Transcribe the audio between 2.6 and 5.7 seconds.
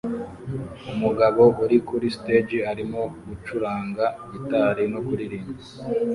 arimo gucuranga gitari no kuririmba